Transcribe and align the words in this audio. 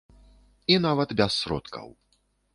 І 0.75 0.79
нават 0.85 1.09
без 1.21 1.37
сродкаў. 1.43 1.87